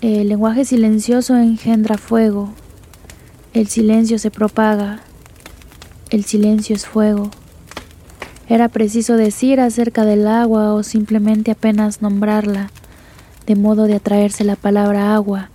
[0.00, 2.50] El lenguaje silencioso engendra fuego.
[3.52, 5.00] El silencio se propaga.
[6.10, 7.32] El silencio es fuego.
[8.48, 12.70] Era preciso decir acerca del agua o simplemente apenas nombrarla,
[13.44, 15.50] de modo de atraerse la palabra agua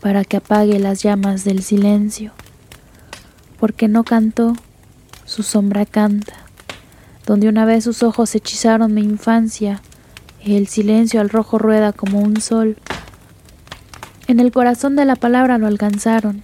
[0.00, 2.32] para que apague las llamas del silencio.
[3.60, 4.54] Porque no cantó,
[5.26, 6.32] su sombra canta.
[7.26, 9.82] Donde una vez sus ojos hechizaron mi infancia,
[10.42, 12.78] el silencio al rojo rueda como un sol
[14.28, 16.42] en el corazón de la palabra lo alcanzaron,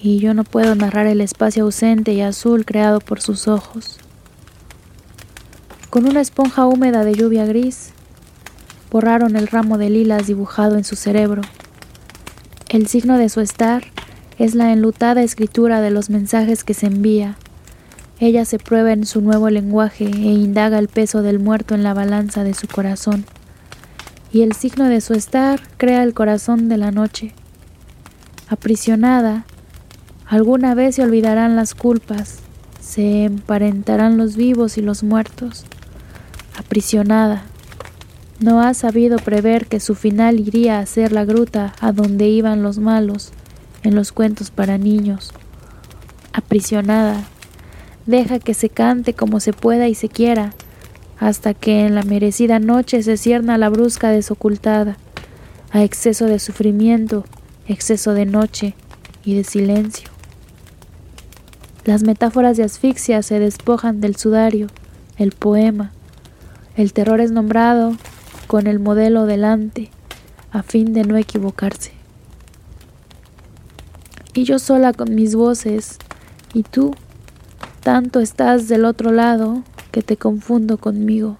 [0.00, 3.98] y yo no puedo narrar el espacio ausente y azul creado por sus ojos.
[5.90, 7.90] Con una esponja húmeda de lluvia gris,
[8.90, 11.42] borraron el ramo de lilas dibujado en su cerebro.
[12.68, 13.84] El signo de su estar
[14.38, 17.36] es la enlutada escritura de los mensajes que se envía.
[18.20, 21.94] Ella se prueba en su nuevo lenguaje e indaga el peso del muerto en la
[21.94, 23.26] balanza de su corazón
[24.32, 27.32] y el signo de su estar crea el corazón de la noche.
[28.48, 29.44] Aprisionada,
[30.26, 32.40] alguna vez se olvidarán las culpas,
[32.80, 35.64] se emparentarán los vivos y los muertos.
[36.56, 37.42] Aprisionada,
[38.38, 42.62] no ha sabido prever que su final iría a ser la gruta a donde iban
[42.62, 43.32] los malos
[43.82, 45.32] en los cuentos para niños.
[46.32, 47.24] Aprisionada,
[48.04, 50.52] deja que se cante como se pueda y se quiera,
[51.18, 54.96] hasta que en la merecida noche se cierna la brusca desocultada,
[55.70, 57.24] a exceso de sufrimiento,
[57.66, 58.74] exceso de noche
[59.24, 60.10] y de silencio.
[61.84, 64.68] Las metáforas de asfixia se despojan del sudario,
[65.16, 65.92] el poema,
[66.76, 67.96] el terror es nombrado
[68.46, 69.90] con el modelo delante,
[70.50, 71.92] a fin de no equivocarse.
[74.34, 75.98] Y yo sola con mis voces,
[76.52, 76.94] y tú,
[77.82, 79.62] tanto estás del otro lado,
[79.96, 81.38] que te confundo conmigo.